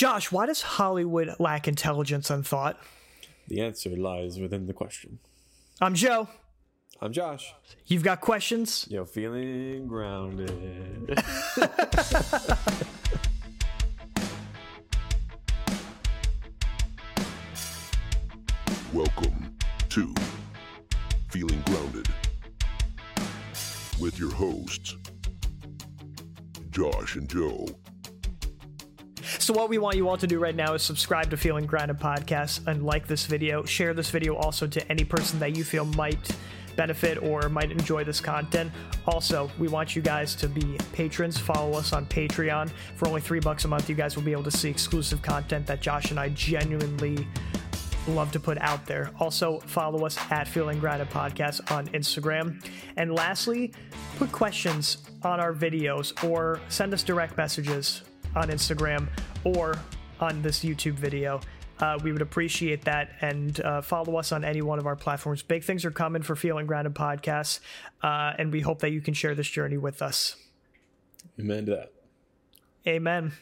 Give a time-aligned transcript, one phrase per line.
[0.00, 2.80] Josh, why does Hollywood lack intelligence and thought?
[3.48, 5.18] The answer lies within the question.
[5.78, 6.26] I'm Joe.
[7.02, 7.52] I'm Josh.
[7.84, 8.86] You've got questions?
[8.88, 10.48] Yo, feeling grounded.
[18.94, 19.54] Welcome
[19.90, 20.14] to
[21.28, 22.08] Feeling Grounded
[24.00, 24.96] with your hosts,
[26.70, 27.66] Josh and Joe.
[29.50, 31.98] So, what we want you all to do right now is subscribe to Feeling Grounded
[31.98, 33.64] Podcast and like this video.
[33.64, 36.36] Share this video also to any person that you feel might
[36.76, 38.70] benefit or might enjoy this content.
[39.08, 41.36] Also, we want you guys to be patrons.
[41.36, 42.70] Follow us on Patreon.
[42.94, 45.66] For only three bucks a month, you guys will be able to see exclusive content
[45.66, 47.26] that Josh and I genuinely
[48.06, 49.10] love to put out there.
[49.18, 52.64] Also, follow us at Feeling Grounded Podcast on Instagram.
[52.96, 53.72] And lastly,
[54.16, 58.02] put questions on our videos or send us direct messages
[58.36, 59.08] on Instagram
[59.44, 59.78] or
[60.20, 61.40] on this YouTube video.
[61.78, 65.42] Uh, we would appreciate that and uh, follow us on any one of our platforms.
[65.42, 67.60] Big things are coming for Feeling Grounded Podcasts,
[68.02, 70.36] uh, and we hope that you can share this journey with us.
[71.38, 71.92] Amen to that.
[72.86, 73.32] Amen.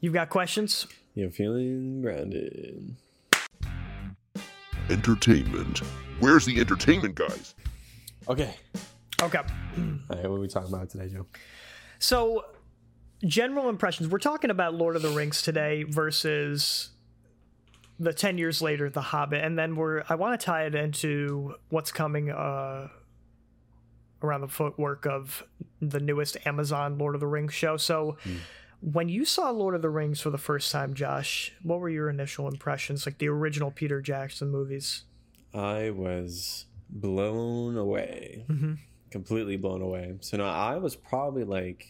[0.00, 0.86] You've got questions?
[1.14, 2.96] Yo, feeling grounded.
[4.90, 5.78] Entertainment.
[6.20, 7.54] Where's the entertainment, guys?
[8.28, 8.54] Okay.
[9.22, 9.38] Okay.
[9.78, 11.26] All right, what are we talking about today, Joe?
[11.98, 12.44] So,
[13.26, 14.08] general impressions.
[14.08, 16.90] We're talking about Lord of the Rings today versus
[17.98, 21.54] the 10 years later The Hobbit and then we're I want to tie it into
[21.68, 22.88] what's coming uh
[24.22, 25.44] around the footwork of
[25.80, 27.76] the newest Amazon Lord of the Rings show.
[27.76, 28.16] So,
[28.80, 32.08] when you saw Lord of the Rings for the first time, Josh, what were your
[32.10, 35.04] initial impressions like the original Peter Jackson movies?
[35.52, 38.44] I was blown away.
[38.48, 38.78] Mhm.
[39.10, 40.16] Completely blown away.
[40.20, 41.86] So now I was probably like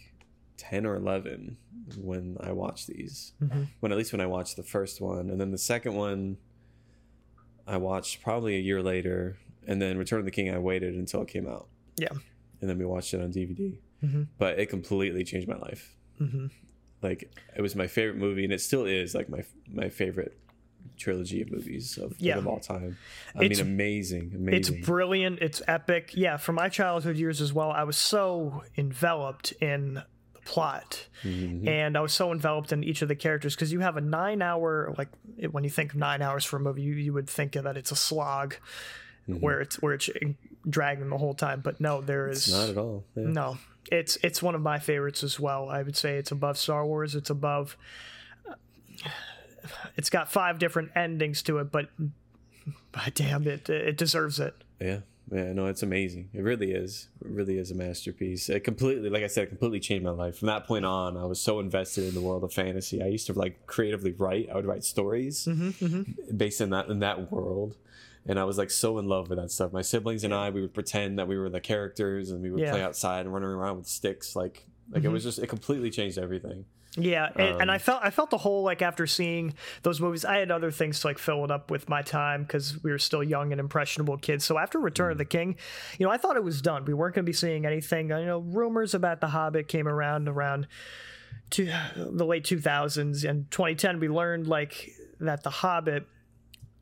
[0.56, 1.56] 10 or 11
[1.98, 3.33] when I watched these.
[3.42, 3.69] Mhm.
[3.80, 5.30] When at least when I watched the first one.
[5.30, 6.36] And then the second one
[7.66, 9.36] I watched probably a year later.
[9.66, 11.69] And then Return of the King, I waited until it came out.
[11.96, 12.08] Yeah.
[12.61, 13.79] And then we watched it on DVD.
[14.02, 14.29] Mhm.
[14.39, 15.96] But it completely changed my life.
[16.20, 16.51] Mhm.
[17.02, 20.39] Like it was my favorite movie, and it still is like my my favorite
[20.98, 22.36] trilogy of movies of, Yeah.
[22.39, 22.96] of all time.
[23.34, 24.77] I It's- mean, amazing, amazing.
[24.77, 25.40] It's brilliant.
[25.40, 26.12] It's epic.
[26.14, 30.02] Yeah, from my childhood years as well, I was so enveloped in
[30.44, 31.08] plot.
[31.22, 31.66] Mhm.
[31.66, 34.42] And I was so enveloped in each of the characters because you have a nine
[34.42, 35.08] hour, like
[35.50, 37.90] when you think of nine hours for a movie, you, you would think that it's
[37.90, 38.56] a slog
[39.28, 39.40] Mhm.
[39.40, 40.08] where it's where it's
[40.68, 41.60] dragging the whole time.
[41.60, 43.05] But no, there is It's not at all.
[43.16, 43.24] Yeah.
[43.27, 43.58] no.
[43.92, 45.68] It's it's one of my favorites as well.
[45.68, 47.14] I would say it's above Star Wars.
[47.14, 47.76] It's above.
[49.96, 51.88] It's got five different endings to it, but,
[52.92, 54.55] but damn it, it deserves it.
[54.80, 55.00] Yeah,
[55.33, 56.29] yeah, no, it's amazing.
[56.33, 57.08] It really is.
[57.24, 58.48] It really is a masterpiece.
[58.48, 60.39] It completely, like I said, it completely changed my life.
[60.39, 63.02] From that point on, I was so invested in the world of fantasy.
[63.02, 64.51] I used to like creatively write.
[64.51, 66.36] I would write stories mm-hmm, mm-hmm.
[66.36, 67.77] based in that in that world.
[68.27, 69.73] And I was like so in love with that stuff.
[69.73, 72.61] My siblings and I, we would pretend that we were the characters, and we would
[72.61, 72.70] Yeah.
[72.70, 74.35] play outside and running around with sticks.
[74.35, 75.12] Like, like it mm-hmm.
[75.12, 76.64] was just, it completely changed everything.
[76.96, 80.24] Yeah, and, and I Um, felt I felt the whole like after seeing those movies,
[80.24, 83.00] I had other things to like fill it up with my time because we were
[83.00, 84.44] still young and impressionable kids.
[84.44, 85.56] So after Return of the King,
[85.98, 86.84] you know, I thought it was done.
[86.84, 88.10] We weren't going to be seeing anything.
[88.10, 90.68] You know, rumors about the Hobbit came around around
[91.50, 93.98] to the late 2000s and 2010.
[93.98, 96.06] We learned like that the Hobbit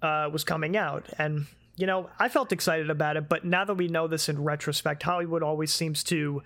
[0.03, 1.47] uh, was coming out, and
[1.77, 3.31] you know, I felt excited about it.
[3.31, 6.43] But now that we know this in retrospect, Hollywood always seems to,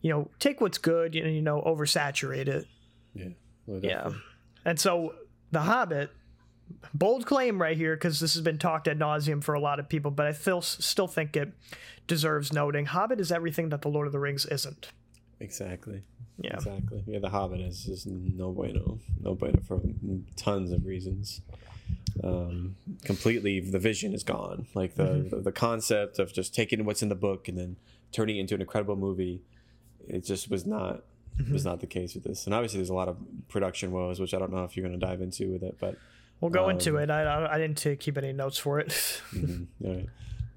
[0.00, 2.68] you know, take what's good and you know oversaturate it.
[3.14, 3.28] Yeah.
[3.66, 4.10] Well, Yeah.
[4.64, 5.14] And so
[5.52, 6.10] The Hobbit,
[6.94, 9.88] bold claim right here because this has been talked ad nauseum for a lot of
[9.88, 11.52] people, but I still still think it
[12.06, 12.86] deserves noting.
[12.86, 14.90] Hobbit is everything that The Lord of the Rings isn't.
[15.40, 16.02] Exactly.
[16.38, 16.54] Yeah.
[16.54, 17.02] Exactly.
[17.06, 18.98] Yeah, The Hobbit is just no bueno.
[19.20, 19.80] No bueno for
[20.36, 21.40] tons of reasons.
[22.22, 24.66] Um, completely, the vision is gone.
[24.74, 25.28] Like the, Mm-hmm.
[25.30, 27.76] the the concept of just taking what's in the book and then
[28.12, 29.42] turning it into an incredible movie,
[30.08, 31.02] it just was not
[31.38, 31.52] Mm-hmm.
[31.52, 32.44] was not the case with this.
[32.46, 33.16] And obviously, there's a lot of
[33.48, 35.96] production woes, which I don't know if you're going to dive into with it, but
[36.40, 37.10] We'll go Um, into it.
[37.10, 38.88] I, I didn't keep any notes for it.
[39.34, 40.08] mhm, all right.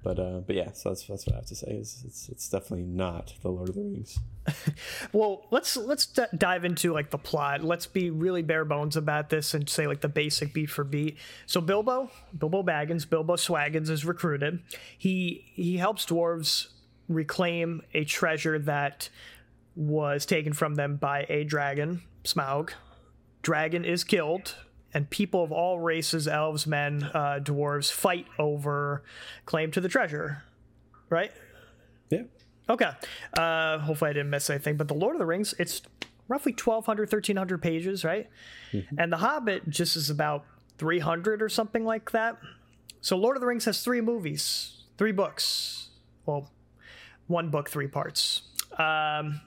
[0.02, 1.72] But uh, but yeah, so that's that's what I have to say.
[1.72, 4.18] Is it's it's definitely not the Lord of the Rings.
[5.12, 7.62] well, let's let's d- dive into like the plot.
[7.64, 11.16] Let's be really bare bones about this and say like the basic beat for beat.
[11.46, 14.60] So Bilbo, Bilbo Baggins, Bilbo Swaggins is recruited.
[14.98, 16.68] He he helps dwarves
[17.08, 19.08] reclaim a treasure that
[19.76, 22.70] was taken from them by a dragon, Smaug.
[23.42, 24.56] Dragon is killed,
[24.92, 29.02] and people of all races, elves, men, uh, dwarves, fight over
[29.44, 30.44] claim to the treasure.
[31.10, 31.32] Right?
[32.10, 32.22] Yeah.
[32.68, 32.90] Okay.
[33.36, 34.76] Uh, hopefully I didn't miss anything.
[34.76, 35.82] But the Lord of the Rings, it's
[36.28, 38.28] roughly 1200 1300 pages right
[38.98, 40.44] and the hobbit just is about
[40.78, 42.38] 300 or something like that
[43.00, 45.90] so lord of the rings has three movies three books
[46.26, 46.50] well
[47.26, 48.42] one book three parts
[48.78, 49.40] um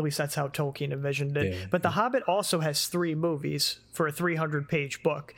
[0.00, 1.66] at least that's how tolkien envisioned it Yeah.
[1.70, 5.34] but the hobbit also has three movies for a 300 page book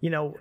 [0.00, 0.34] you know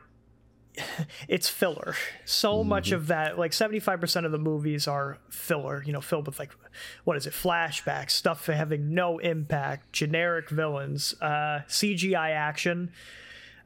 [1.30, 1.96] it's filler.
[2.26, 6.38] So much of that, like 75% of the movies are filler, you know, filled with
[6.38, 6.52] like,
[7.06, 12.92] what is it, flashbacks, stuff having no impact, generic villains, uh, CGI action,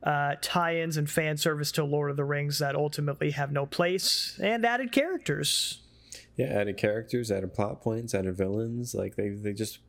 [0.03, 3.65] uh, tie ins and fan service to Lord of the Rings that ultimately have no
[3.65, 5.81] place, and added characters.
[6.39, 8.95] Yeah, added characters, added plot points, added villains.
[8.95, 9.79] Like they, they just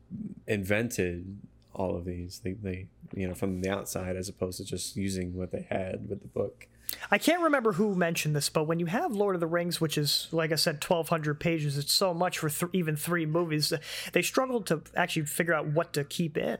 [0.45, 1.37] invented
[1.73, 2.41] all of these.
[2.43, 6.09] They, they, you know, from the outside as opposed to just using what they had
[6.09, 6.67] with the book.
[7.09, 9.97] I can't remember who mentioned this, but when you have Lord of the Rings, which
[9.97, 13.71] is, like I said, 1,200 pages, it's so much for th- even three movies.
[14.11, 16.57] They struggled to actually figure out what to keep in.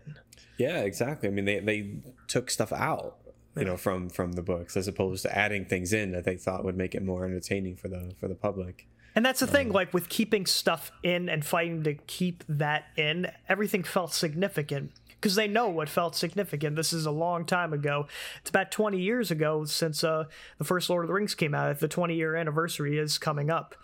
[0.57, 1.27] Yeah, exactly.
[1.27, 1.95] I mean, they they
[2.29, 3.17] took stuff out,
[3.57, 6.63] you know, from from the books as opposed to adding things in that they thought
[6.63, 8.87] would make it more entertaining for the for the public.
[9.15, 13.29] And that's the thing, like with keeping stuff in and fighting to keep that in,
[13.49, 14.91] everything felt significant
[15.21, 16.75] because they know what felt significant.
[16.75, 18.07] This is a long time ago.
[18.39, 20.25] It's about 20 years ago since uh,
[20.57, 21.79] the first Lord of the Rings came out.
[21.79, 23.75] The 20 year anniversary is coming up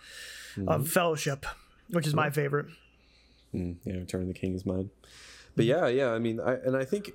[0.66, 1.46] of Fellowship,
[1.90, 2.66] which is my favorite.
[3.54, 4.90] Mm, you know, Return of the King is mine.
[5.54, 6.10] But yeah, yeah.
[6.10, 7.12] I mean, I and I think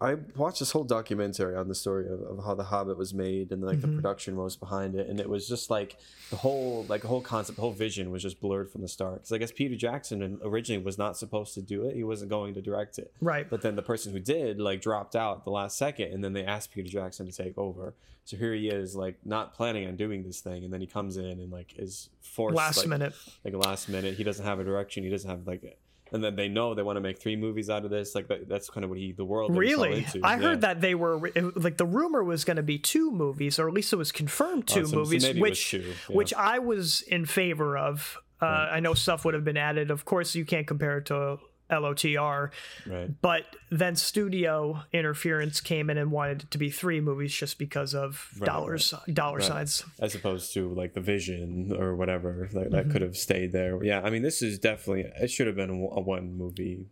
[0.00, 3.50] I watched this whole documentary on the story of, of how the Hobbit was made
[3.50, 3.96] and like the mm-hmm.
[3.96, 5.96] production was behind it, and it was just like
[6.30, 9.16] the whole like the whole concept, the whole vision was just blurred from the start.
[9.16, 12.54] Because I guess Peter Jackson originally was not supposed to do it; he wasn't going
[12.54, 13.12] to direct it.
[13.20, 13.48] Right.
[13.48, 16.44] But then the person who did like dropped out the last second, and then they
[16.44, 17.94] asked Peter Jackson to take over.
[18.24, 21.16] So here he is, like not planning on doing this thing, and then he comes
[21.16, 23.14] in and like is forced Last like, minute.
[23.44, 24.14] like last minute.
[24.14, 25.02] He doesn't have a direction.
[25.02, 25.78] He doesn't have like,
[26.12, 28.14] and then they know they want to make three movies out of this.
[28.14, 29.98] Like that, that's kind of what he the world that he fell Really?
[29.98, 30.20] into.
[30.24, 30.40] I Yeah.
[30.42, 33.74] heard that they were like the rumor was going to be two movies, or at
[33.74, 35.78] least it was confirmed two Oh, so- so movies, was which two,
[36.08, 36.16] yeah.
[36.16, 38.18] which I was in favor of.
[38.40, 39.90] Uh, I know stuff would have been added.
[39.90, 41.38] Of course, you can't compare it to
[41.70, 42.50] LOTR,
[42.86, 43.10] right.
[43.22, 47.94] but then studio interference came in and wanted it to be three movies just because
[47.94, 49.46] of Right, dollars, dollar Right.
[49.46, 49.84] signs.
[50.00, 52.90] As opposed to like the Vision or whatever that, Mm-hmm.
[52.92, 53.82] could have stayed there.
[53.82, 56.86] Yeah, I mean, this is definitely it should have been a one movie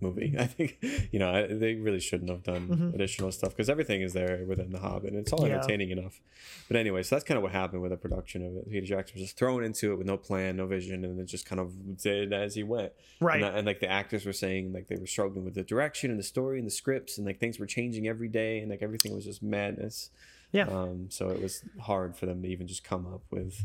[0.00, 0.34] movie.
[0.38, 0.78] I think
[1.12, 4.70] you know I, they really shouldn't have done additional stuff because everything is there within
[4.72, 5.10] the Hobbit.
[5.12, 5.48] and It's all Mm-hmm.
[5.48, 5.54] Yeah.
[5.56, 6.20] entertaining enough.
[6.68, 8.70] But anyway, so that's kind of what happened with the production of it.
[8.70, 11.46] Peter Jackson was just thrown into it with no plan, no vision, and then just
[11.46, 12.92] kind of did as he went.
[13.20, 13.42] Right.
[13.42, 16.18] And, and like the actors were saying, like they were struggling with the direction and
[16.18, 19.14] the story and the scripts, and like things were changing every day, and like everything
[19.14, 20.10] was just madness.
[20.52, 20.66] Yeah.
[20.68, 23.64] Um, so it was hard for them to even just come up with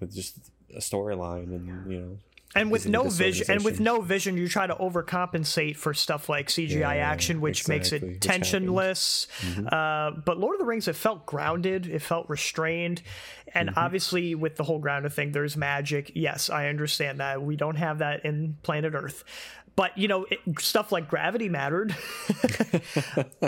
[0.00, 2.18] with just a storyline and you know
[2.56, 6.48] and with no vision and with no vision you try to overcompensate for stuff like
[6.48, 9.26] cgi Yeah, action which makes it tensionless.
[9.72, 13.02] uh, but lord of the rings it felt grounded it felt restrained.
[13.54, 13.78] And Mm-hmm.
[13.78, 16.12] obviously with the whole grounded thing there's magic.
[16.14, 17.40] Yes i understand that.
[17.42, 19.24] We don't have that in planet earth
[19.76, 21.94] but you know it, stuff like gravity mattered.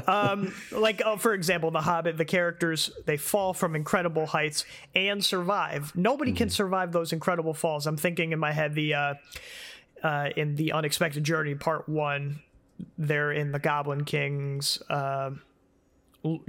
[0.07, 4.65] Um, like uh, for example the hobbit the characters they fall from incredible heights
[4.95, 5.95] and survive.
[5.95, 7.87] Nobody can survive those incredible falls.
[7.87, 9.15] I'm thinking in my head the uh,
[10.03, 12.41] uh, in the unexpected journey part one
[12.97, 15.31] they're in the goblin king's uh,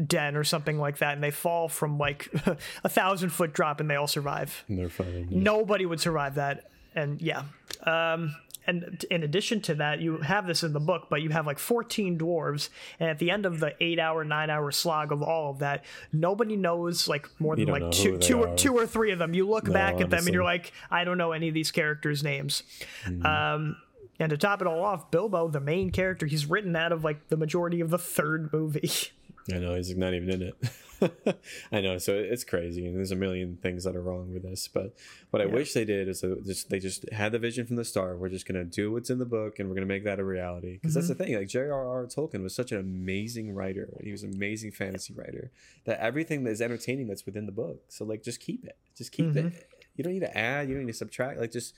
[0.05, 2.29] den or something like that and they fall from like
[2.83, 4.63] a thousand foot drop and they all survive.
[4.67, 5.27] And they're fine.
[5.31, 7.43] nobody would survive that and yeah.
[7.85, 8.35] Um
[8.69, 11.59] and in addition to that you have this in the book but you have like
[11.59, 15.51] 14 dwarves and at the end of the eight hour nine hour slog of all
[15.51, 15.83] of that
[16.13, 19.33] nobody knows like more than like two two or two or three of them.
[19.33, 22.23] You look back at them and you're like i don't know any of these characters
[22.23, 22.63] names.
[23.05, 23.25] Mm-hmm.
[23.25, 23.77] um
[24.19, 27.29] and to top it all off bilbo the main character he's written out of like
[27.29, 28.91] the majority of the third movie
[29.53, 30.55] I know he's not even in it.
[31.71, 34.67] I know, so it's crazy, and there's a million things that are wrong with this.
[34.67, 34.93] But
[35.29, 38.19] what I wish they did is just they just had the vision from the start.
[38.19, 40.73] We're just gonna do what's in the book, and we're gonna make that a reality.
[40.73, 41.23] Because that's the Mm-hmm.
[41.23, 41.35] thing.
[41.37, 42.05] Like J.R.R.
[42.07, 43.89] Tolkien was such an amazing writer.
[44.03, 45.51] He was an amazing fantasy writer.
[45.85, 47.81] That everything that is entertaining that's within the book.
[47.87, 48.77] So like, just keep it.
[48.97, 49.47] Just keep Mm-hmm.
[49.47, 49.69] it.
[49.95, 50.67] You don't need to add.
[50.67, 51.39] You don't need to subtract.
[51.39, 51.73] Like just,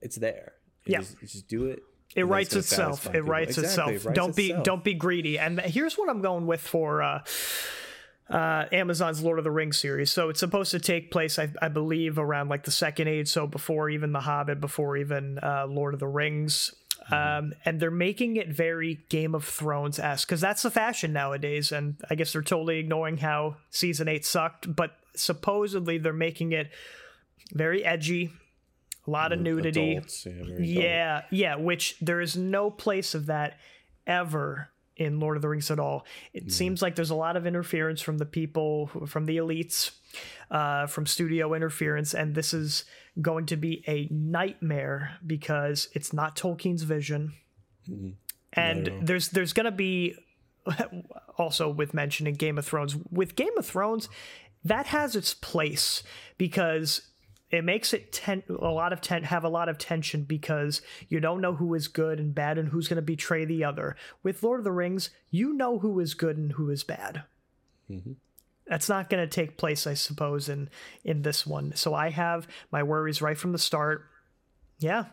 [0.00, 0.52] it's there.
[0.86, 0.98] You Yeah.
[1.00, 1.82] Just, just do it.
[2.16, 5.60] It writes itself it writes Exactly, itself it writes don't be don't be greedy and
[5.60, 7.22] here's what i'm going with for uh
[8.30, 10.12] uh, Amazon's Lord of the Rings series.
[10.12, 13.46] So it's supposed to take place, I, I believe, around like the second age, so
[13.46, 16.74] before even The Hobbit, before even uh, Lord of the Rings.
[17.10, 21.72] Um, and they're making it very Game of Thrones esque because that's the fashion nowadays.
[21.72, 26.70] And I guess they're totally ignoring how season eight sucked, but supposedly they're making it
[27.52, 28.30] very edgy,
[29.08, 29.96] a lot of nudity.
[29.96, 30.42] Adults, yeah.
[30.58, 33.58] Yeah, yeah, which there is no place of that
[34.06, 36.04] ever in Lord of the Rings at all.
[36.34, 39.92] It seems like there's a lot of interference from the people, from the elites,
[40.50, 42.84] uh, from studio interference, and this is
[43.22, 47.32] going to be a nightmare because it's not Tolkien's vision.
[48.52, 49.00] And at all.
[49.02, 50.16] there's there's going to be
[51.38, 52.96] also with mentioning Game of Thrones.
[53.10, 54.08] With Game of Thrones,
[54.64, 56.02] that has its place
[56.36, 57.02] because
[57.50, 61.18] it makes it ten- a lot of ten- have a lot of tension because you
[61.20, 63.96] don't know who is good and bad and who's going to betray the other.
[64.22, 67.22] With Lord of the Rings, you know who is good and who is bad.
[67.90, 68.12] Mm-hmm.
[68.66, 70.68] That's not going to take place, I suppose, in
[71.04, 71.72] in this one.
[71.74, 74.04] So I have my worries right from the start.
[74.78, 75.06] Yeah,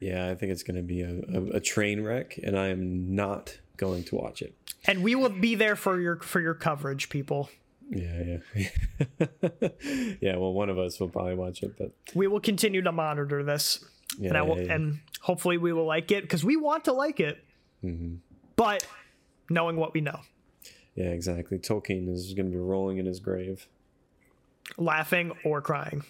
[0.00, 3.14] Yeah, I think it's going to be a, a, a train wreck, and I am
[3.14, 4.54] not going to watch it.
[4.86, 7.50] and we will be there for your for your coverage, people.
[7.90, 9.28] Yeah, yeah,
[10.20, 10.36] yeah.
[10.36, 13.84] Well, one of us will probably watch it, but We will continue to monitor this,
[14.18, 14.74] yeah, and I will, yeah, yeah.
[14.74, 17.38] and hopefully we will like it because we want to like it.
[17.84, 18.16] Mm-hmm.
[18.56, 18.86] But
[19.50, 20.20] knowing what we know,
[20.96, 21.58] yeah, exactly.
[21.58, 23.68] Tolkien is going to be rolling in his grave.
[24.78, 26.02] laughing or crying,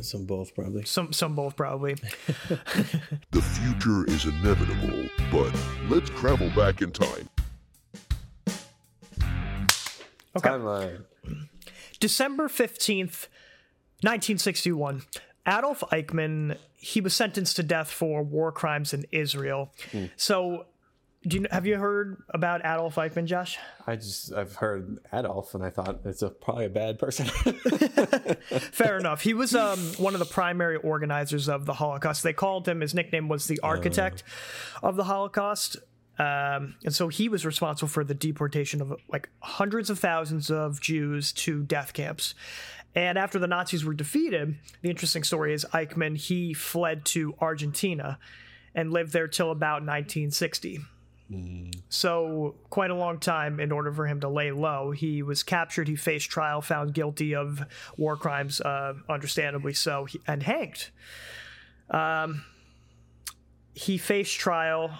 [0.00, 0.84] Some both, probably.
[0.84, 1.96] some some both probably.
[3.32, 5.52] The future is inevitable, but
[5.88, 7.28] let's travel back in time.
[10.36, 10.48] Okay.
[10.48, 11.04] Timeline.
[12.00, 13.28] December 15th,
[14.02, 15.02] 1961.
[15.46, 19.72] Adolf Eichmann, he was sentenced to death for war crimes in Israel.
[19.92, 20.06] Hmm.
[20.16, 20.66] So,
[21.26, 23.58] do you have you heard about Adolf Eichmann, Josh?
[23.86, 27.26] I just I've heard Adolf, and I thought it's a probably a bad person.
[28.72, 29.22] Fair enough.
[29.22, 32.22] He was um, one of the primary organizers of the Holocaust.
[32.22, 34.22] They called him, his nickname was the architect
[34.82, 35.78] of the Holocaust.
[36.18, 40.80] Um, and so he was responsible for the deportation of like hundreds of thousands of
[40.80, 42.34] Jews to death camps.
[42.94, 48.18] And after the Nazis were defeated, the interesting story is Eichmann, he fled to Argentina
[48.74, 50.80] and lived there till about 1960.
[51.88, 54.90] So, quite a long time in order for him to lay low.
[54.90, 57.64] He was captured, he faced trial, found guilty of
[57.96, 60.90] war crimes, uh, understandably so, and hanged.
[61.90, 62.44] Um,
[63.72, 64.90] he faced trial,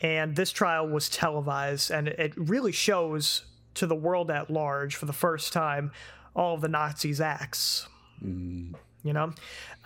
[0.00, 3.42] and this trial was televised, and it really shows
[3.74, 5.90] to the world at large for the first time
[6.34, 7.88] all of the Nazis' acts.
[9.04, 9.32] You know?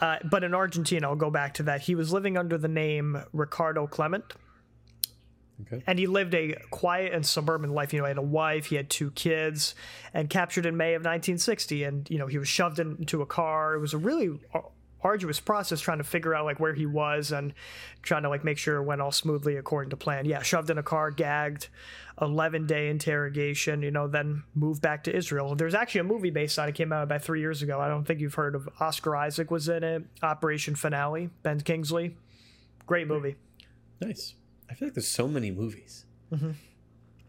[0.01, 3.23] Uh, but in argentina i'll go back to that he was living under the name
[3.33, 4.25] Ricardo Klement.
[5.61, 5.83] Okay.
[5.87, 7.93] and he lived a quiet and suburban life.
[7.93, 9.75] You know he had a wife he had two kids
[10.13, 13.75] and captured in may of 1960 and you know he was shoved into a car.
[13.75, 14.71] It was a really ar-
[15.03, 17.53] arduous process trying to figure out like where he was and
[18.03, 20.79] trying to like make sure it went all smoothly according to plan yeah shoved in
[20.79, 21.69] a car gagged
[22.21, 26.59] 11 day interrogation you know then moved back to israel there's actually a movie based
[26.59, 29.17] on it came out about three years ago i don't think you've heard of oscar
[29.17, 32.17] isaac was in it operation finale ben kingsley
[32.87, 33.37] great movie
[34.03, 34.35] Nice.
[34.69, 36.07] I feel like there's so many movies.
[36.33, 36.51] Mm-hmm.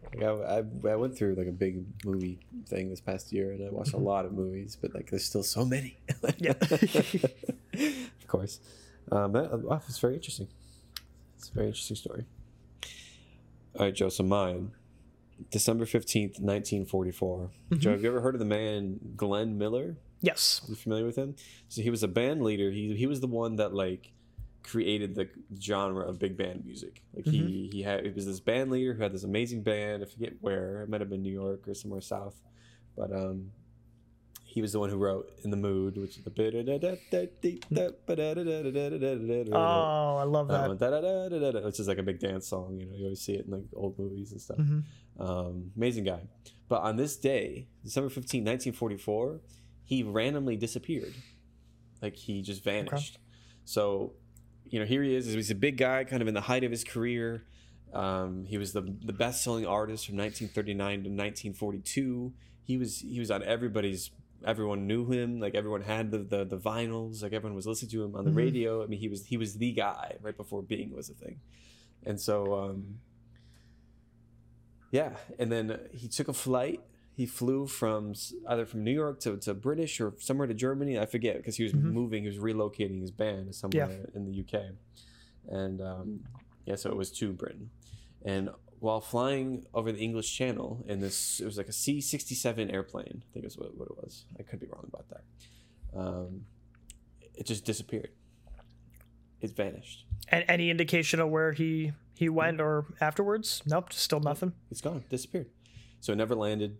[0.04, 3.66] Like I, I, I went through like a big movie thing this past year, and
[3.66, 5.98] I watched a lot of movies, but like there's still so many.
[6.38, 6.54] Yeah.
[8.20, 8.60] of course.
[9.10, 10.48] Um, that, wow, it's very interesting.
[11.36, 12.24] It's a very interesting story.
[13.76, 14.08] All right, Joe.
[14.08, 14.72] So mine,
[15.50, 17.50] December fifteenth, nineteen forty-four.
[17.76, 19.96] Joe, have you ever heard of the man Glenn Miller?
[20.20, 21.36] yes You familiar with him?
[21.68, 22.70] So he was a band leader.
[22.70, 24.12] He he was the one that like
[24.62, 25.28] created the
[25.60, 27.02] genre of big band music.
[27.14, 30.02] Like he he had he was this band leader who had this amazing band.
[30.02, 30.82] I forget where.
[30.82, 32.40] It might have been New York or somewhere south,
[32.96, 33.50] but um,
[34.54, 36.30] he was the one who wrote "In the Mood," which is the
[39.52, 42.78] oh i love that da-da-da-da-da-da, which is like a big dance song.
[42.78, 44.58] You know, you always see it in like old movies and stuff.
[45.18, 46.20] Um, amazing guy.
[46.68, 49.40] But on this day, December 15, 1944,
[49.82, 51.14] he randomly disappeared.
[52.00, 53.18] Like he just vanished.
[53.64, 54.12] So,
[54.64, 55.26] you know, here he is.
[55.26, 57.44] He's a big guy, kind of in the height of his career.
[57.92, 62.32] Um, he was the the best selling artist from 1939 to 1942.
[62.62, 64.10] He was he was on everybody's.
[64.46, 65.40] Everyone knew him.
[65.40, 67.22] Like everyone had the, the the vinyls.
[67.22, 68.82] Like everyone was listening to him on the radio.
[68.82, 71.40] I mean, he was he was the guy right before Bing was a thing.
[72.06, 72.98] And so, um,
[74.90, 75.10] yeah.
[75.38, 76.80] And then he took a flight.
[77.16, 78.14] He flew from
[78.48, 80.98] either from New York to, to British or somewhere to Germany.
[80.98, 82.24] I forget because he was moving.
[82.24, 84.62] He was relocating his band somewhere in the UK.
[85.48, 86.20] And um,
[86.66, 87.70] yeah, so it was to Britain.
[88.24, 88.50] And
[88.84, 92.70] while flying over the English Channel in this, it was like a C sixty seven
[92.70, 93.16] airplane.
[93.24, 94.12] I think is what, what it was.
[94.38, 95.24] I could be wrong about that.
[96.00, 96.30] Um,
[97.38, 98.10] it just disappeared.
[99.40, 99.98] It vanished.
[100.28, 105.00] and any indication of where he he went or afterwards nope still nothing It's gone.
[105.10, 105.48] Disappeared.
[106.00, 106.72] So it never landed.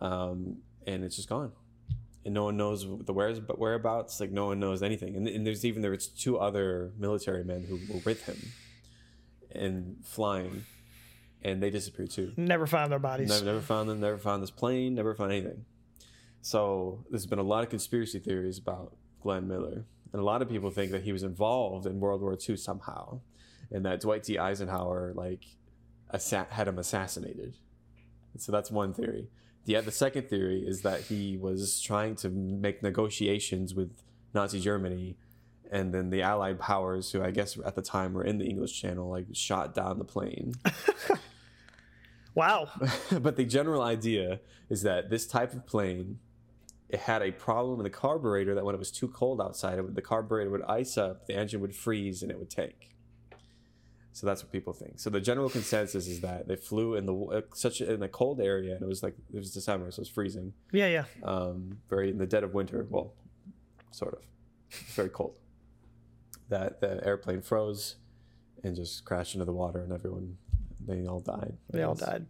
[0.00, 1.52] Um, and it's just gone.
[2.24, 4.20] and no one knows the where's but whereabouts.
[4.20, 5.12] Like no one knows anything.
[5.16, 8.40] And, and there's even there was two other military men who were with him
[9.52, 10.64] and flying,
[11.42, 12.32] and they disappeared too.
[12.36, 13.28] Never found their bodies.
[13.28, 14.00] Never, never found them.
[14.00, 14.94] Never found this plane.
[14.94, 15.64] Never found anything.
[16.42, 20.48] So there's been a lot of conspiracy theories about Glenn Miller, and a lot of
[20.48, 23.20] people think that he was involved in World War II somehow,
[23.70, 24.38] and that Dwight D.
[24.38, 25.44] Eisenhower like
[26.10, 27.56] assa- had him assassinated.
[28.38, 29.28] So that's one theory.
[29.66, 33.90] The the second theory is that he was trying to make negotiations with
[34.32, 35.16] Nazi Germany,
[35.70, 38.80] and then the Allied powers, who I guess at the time were in the English
[38.80, 40.54] Channel, like shot down the plane.
[42.34, 42.68] Wow.
[43.20, 46.18] but the general idea is that this type of plane
[46.88, 49.94] it had a problem in the carburetor that when it was too cold outside it
[49.94, 52.90] the carburetor would ice up the engine would freeze and it would take
[54.12, 54.98] so that's what people think.
[54.98, 58.40] So the general consensus is that they flew in the uh, such in a cold
[58.40, 60.52] area and it was like it was december so it was freezing.
[60.72, 61.04] Yeah, yeah.
[61.22, 63.14] um, very in the dead of winter well
[63.90, 64.22] sort of.
[64.94, 65.34] Very cold.
[66.48, 67.96] That the airplane froze
[68.62, 70.36] and just crashed into the water and everyone
[70.86, 72.26] they all died They all died.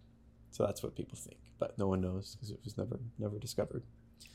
[0.50, 3.82] So that's what people think, but no one knows because it was never never discovered.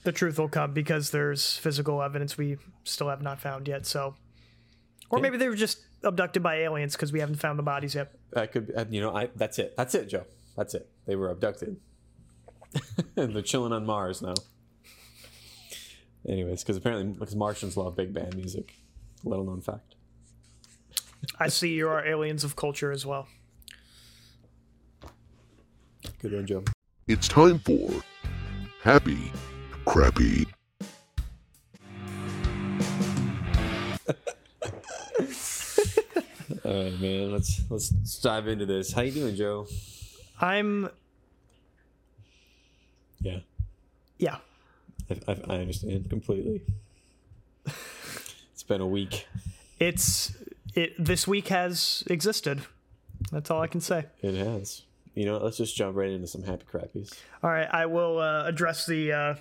[0.03, 3.86] The truth will come because there's physical evidence we still have not found yet.
[3.86, 4.15] So,
[5.10, 5.24] or Yeah.
[5.24, 8.15] maybe they were just abducted by aliens because we haven't found the bodies yet.
[8.31, 9.75] That could, be, uh, you know, I that's it.
[9.75, 10.25] That's it, Joe.
[10.55, 10.89] That's it.
[11.05, 11.77] They were abducted,
[13.17, 14.36] and they're chilling on Mars now.
[16.27, 18.74] Anyways, because apparently because Martians love big band music,
[19.24, 19.95] little known fact.
[21.39, 23.27] I see you are aliens of culture as well.
[26.21, 26.63] Good one, Joe.
[27.07, 27.89] It's time for
[28.81, 29.31] Happy
[29.85, 30.45] Crappy.
[36.65, 37.31] All right, man.
[37.31, 38.91] Let's let's let's dive into this.
[38.91, 39.67] How you doing, Joe?
[40.41, 40.89] I'm,
[43.21, 43.39] Yeah,
[44.17, 44.38] yeah,
[45.09, 46.62] I, I, I understand completely.
[47.65, 49.27] It's been a week.
[49.79, 50.35] it's
[50.74, 50.93] it.
[50.97, 52.62] This week has existed.
[53.31, 54.05] That's all I can say.
[54.21, 54.83] It has.
[55.15, 57.13] You know, let's just jump right into some happy crappies.
[57.41, 59.36] All right, I will uh, address the uh,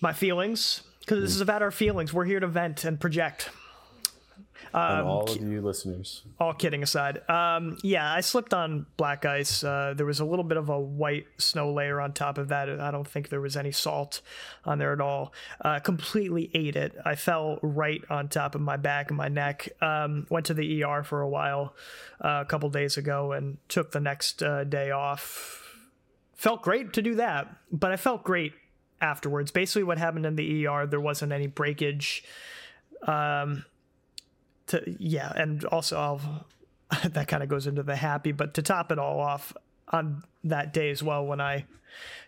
[0.00, 2.12] my feelings because this is about our feelings.
[2.12, 3.50] We're here to vent and project.
[4.74, 6.22] Um, all of you listeners.
[6.40, 9.62] all kidding aside, um, yeah, I slipped on black ice.
[9.62, 12.68] Uh, there was a little bit of a white snow layer on top of that.
[12.80, 14.22] I don't think there was any salt
[14.64, 15.32] on there at all.
[15.60, 16.96] Uh, completely ate it.
[17.04, 19.68] I fell right on top of my back and my neck.
[19.82, 21.74] Um, went to the ER for a while
[22.24, 25.58] uh, a couple days ago and took the next uh, day off.
[26.34, 28.52] Felt great to do that, but I felt great
[29.02, 29.50] afterwards.
[29.50, 32.24] Basically, what happened in the ER, there wasn't any breakage
[34.68, 36.46] to yeah and also I'll,
[37.08, 39.52] that kind of goes into the happy but to top it all off
[39.88, 41.64] on that day as well when i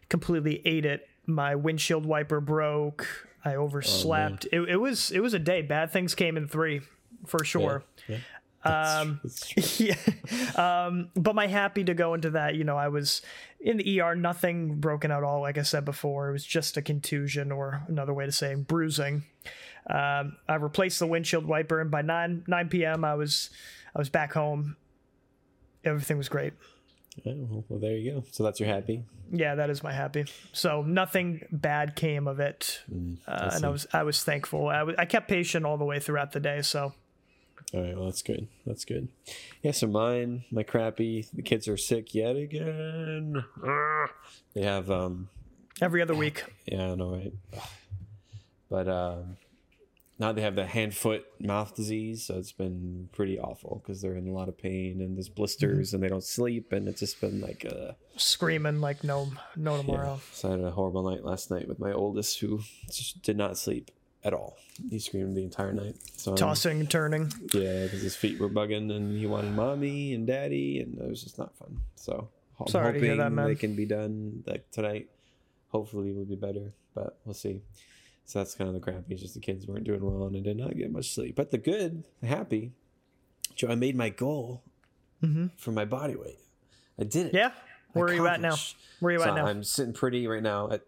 [0.09, 3.07] completely ate it my windshield wiper broke
[3.45, 4.47] i overslept.
[4.53, 5.63] It, it was it was a day.
[5.63, 6.81] Bad things came in three
[7.27, 7.85] for sure.
[8.09, 8.19] Yeah.
[8.65, 9.21] um
[9.77, 9.97] yeah.
[10.57, 13.21] Um but my happy to go into that you know i was
[13.61, 16.31] in the er nothing broken at all like i said before.
[16.31, 19.25] It was just a contusion or another way to say bruising
[19.89, 23.05] um, I replaced the windshield wiper, and by nine nine p.m.
[23.05, 23.51] I was
[23.95, 24.77] I was back home.
[25.85, 26.55] Everything was great.
[27.25, 28.25] Yeah, well, well, there you go.
[28.31, 29.05] So that's your happy.
[29.31, 30.27] Yeah, that is my happy.
[30.53, 32.83] So nothing bad came of it,
[33.27, 34.69] uh, and I was I was thankful.
[34.69, 36.63] I I kept patient all the way throughout the day.
[36.63, 36.93] So
[37.73, 38.47] All right, well, that's good.
[38.67, 39.09] That's good.
[39.63, 43.45] Yeah, so mine, my crappy, the kids are sick yet again.
[43.67, 44.07] Ah.
[44.55, 45.29] They have, um,
[45.81, 47.33] every other week, yeah, I know, right?
[48.71, 49.37] But um,
[50.19, 52.25] now they have the hand, foot, mouth disease.
[52.25, 55.93] So it's been pretty awful because they're in a lot of pain and there's blisters
[55.93, 56.73] and they don't sleep.
[56.73, 59.83] And it's just been like, uh, screaming like no no yeah.
[59.83, 60.21] tomorrow.
[60.33, 63.59] So I had a horrible night last night with my oldest who just did not
[63.59, 63.91] sleep
[64.25, 64.57] at all.
[64.91, 65.97] He screamed the entire night.
[66.17, 67.33] So Tossing and turning.
[67.53, 71.23] Yeah, because his feet were bugging and he wanted mommy and daddy, and it was
[71.23, 71.81] just not fun.
[71.97, 73.47] So I'm Sorry to hear that, man.
[73.47, 75.09] they can be done like tonight.
[75.69, 77.63] Hopefully, it will be better, but we'll see.
[78.27, 79.13] So that's kind of the crappy.
[79.13, 81.37] It's just the kids weren't doing well and I did not get much sleep.
[81.37, 82.73] But the good, the happy,
[83.55, 84.63] Joe, I made my goal
[85.57, 86.41] for my body weight.
[86.99, 87.29] I did it.
[87.29, 87.37] Mm-hmm.
[87.37, 87.51] Yeah.
[87.93, 88.57] Where are you at now?
[89.01, 89.47] Where are you So at now?
[89.47, 90.83] I'm sitting pretty right now at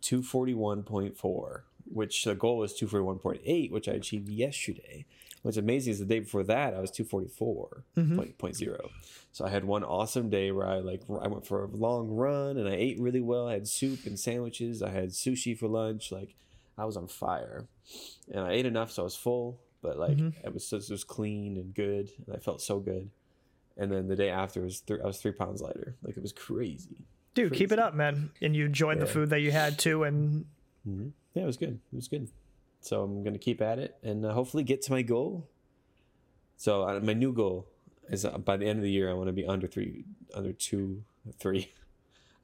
[0.00, 1.60] 241.4,
[1.92, 5.04] which the goal was 241.8, which I achieved yesterday.
[5.42, 8.90] What's amazing is the day before that I was 244.0.
[9.30, 12.56] So I had one awesome day where I like I went for a long run
[12.56, 13.46] and I ate really well.
[13.46, 14.82] I had soup and sandwiches.
[14.82, 16.10] I had sushi for lunch.
[16.10, 16.34] Like
[16.78, 17.66] I was on fire,
[18.32, 19.60] and I ate enough so I was full.
[19.82, 23.10] But like it was it was clean and good, and I felt so good.
[23.76, 25.96] And then the day after was th- I was three pounds lighter.
[26.02, 27.04] Like it was crazy.
[27.34, 28.30] Dude, keep it up, man.
[28.42, 30.46] And you enjoyed the food that you had too, and
[31.34, 31.78] yeah, it was good.
[31.92, 32.28] It was good.
[32.80, 35.48] So I'm gonna keep at it and uh, hopefully get to my goal.
[36.56, 37.66] So uh, my new goal
[38.08, 40.52] is uh, by the end of the year I want to be under three, under
[40.52, 41.04] two,
[41.38, 41.72] three,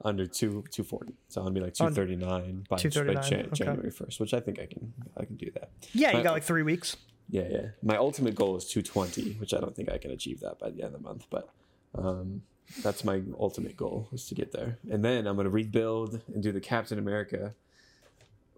[0.03, 1.13] under two, two forty.
[1.29, 3.47] So I'll be like two thirty nine by, by Jan- okay.
[3.53, 5.69] January first, which I think I can I can do that.
[5.93, 6.97] Yeah, you My- got like three weeks.
[7.29, 7.67] Yeah, yeah.
[7.81, 10.83] My ultimate goal is 220, which I don't think I can achieve that by the
[10.83, 11.49] end of the month, but
[11.95, 12.43] um,
[12.83, 14.77] that's my ultimate goal is to get there.
[14.91, 17.55] And then I'm going to rebuild and do the Captain America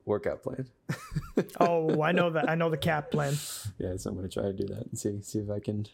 [0.06, 0.68] workout plan.
[1.62, 2.50] Oh, I know that.
[2.50, 3.36] I know the cap plan.
[3.78, 5.86] yeah, so I'm going to try to do that and see see if I can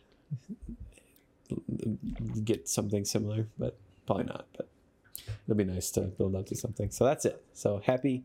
[2.44, 4.48] get something similar, but probably not.
[4.56, 4.63] But
[5.46, 6.90] it'll be nice to build up to something.
[6.92, 7.44] So that's it.
[7.54, 8.24] So happy.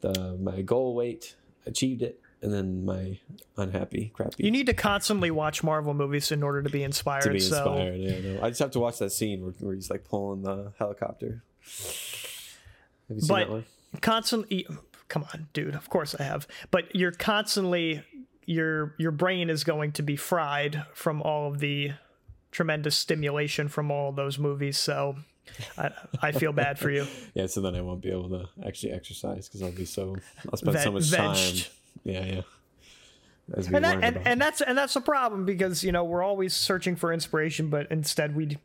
[0.00, 1.34] The my goal weight
[1.66, 3.18] achieved it, and then my
[3.56, 4.44] unhappy crappy.
[4.44, 7.22] You need to constantly watch Marvel movies in order to be inspired.
[7.22, 7.96] to be so inspired.
[8.00, 8.42] Yeah, no.
[8.42, 11.42] I just have to watch that scene where, where he's like pulling the helicopter.
[13.08, 13.64] Have you seen But- that one?
[14.00, 14.66] constantly
[15.06, 18.02] come on dude of course i have but you're constantly
[18.44, 21.92] your your brain is going to be fried from all of the
[22.50, 25.14] tremendous stimulation from all those movies so
[25.78, 25.90] i,
[26.22, 29.48] I feel bad for you Yeah, so then I won't be able to actually exercise
[29.48, 30.16] because I'll be so
[30.50, 31.54] I'll spend so much time.
[32.04, 32.40] Yeah, yeah.
[33.72, 36.96] And, that, and, and that's and that's a problem because you know we're always searching
[36.96, 38.56] for inspiration but instead we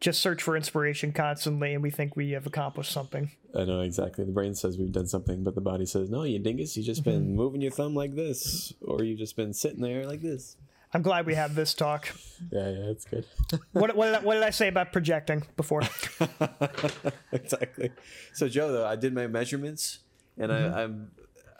[0.00, 4.24] just search for inspiration constantly and we think we have accomplished something I know exactly.
[4.24, 6.76] The brain says we've done something, but the body says, "No, you dingus.
[6.76, 7.34] You just been Mm-hmm.
[7.36, 10.54] moving your thumb like this, or you've just been sitting there like this."
[10.94, 12.08] I'm glad we have this talk
[12.52, 13.24] Yeah, yeah, it's good.
[13.72, 15.82] what, what, did I, what did i say about projecting before
[17.32, 17.90] exactly.
[18.32, 19.98] So Joe, though, I did my measurements,
[20.38, 20.74] and Mm-hmm.
[20.74, 21.10] I I'm,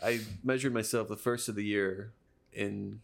[0.01, 2.13] I measured myself the first of the year
[2.53, 3.01] in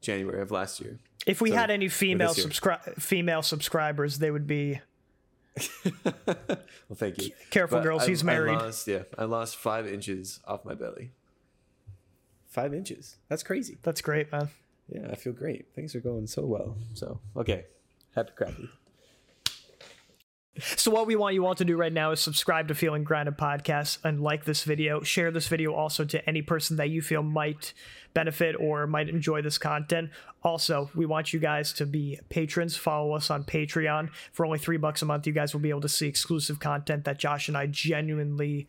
[0.00, 0.98] January of last year.
[1.26, 4.80] If we So, had any female subscri- female subscribers, they would be
[6.04, 6.14] well,
[6.94, 7.30] thank you.
[7.50, 8.02] careful, But girls.
[8.04, 8.52] I- he's I married.
[8.58, 11.10] lost, yeah, I lost five inches off my belly.
[12.48, 13.16] Five inches.
[13.28, 13.78] That's crazy.
[13.82, 14.48] That's great, man.
[14.92, 15.66] Yeah, I feel great.
[15.74, 16.76] Things are going so well.
[16.94, 17.64] So okay,
[18.14, 18.68] happy crappy.
[20.60, 23.38] So what we want you all to do right now is subscribe to Feeling Grounded
[23.38, 25.00] podcast and like this video.
[25.00, 27.72] Share this video also to any person that you feel might
[28.12, 30.10] benefit or might enjoy this content.
[30.42, 32.76] Also, we want you guys to be patrons.
[32.76, 34.10] Follow us on Patreon.
[34.32, 37.04] For only three bucks a month, you guys will be able to see exclusive content
[37.04, 38.68] that Josh and I genuinely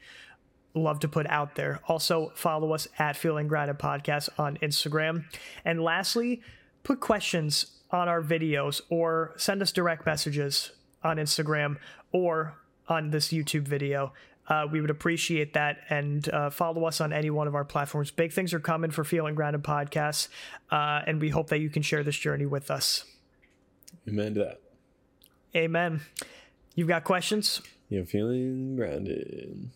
[0.73, 1.79] love to put out there.
[1.87, 5.25] Also, follow us at Feeling Grounded Podcast on Instagram.
[5.65, 6.41] And lastly,
[6.83, 10.71] put questions on our videos or send us direct messages
[11.03, 11.77] on Instagram
[12.11, 12.55] or
[12.87, 14.13] on this YouTube video.
[14.47, 18.11] Uh, we would appreciate that and uh, follow us on any one of our platforms.
[18.11, 20.27] Big things are coming for Feeling Grounded Podcasts,
[20.69, 23.05] uh, and we hope that you can share this journey with us.
[24.07, 24.61] Amen to that.
[25.55, 26.01] Amen.
[26.75, 27.61] You've got questions?
[27.89, 29.69] You're feeling grounded.